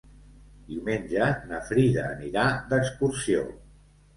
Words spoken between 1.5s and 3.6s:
na Frida anirà d'excursió.